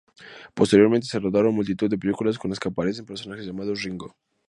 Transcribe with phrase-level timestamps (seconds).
[0.55, 4.15] Posteriormente se rodaron multitud de películas en las que aparecen personajes llamados Ringo.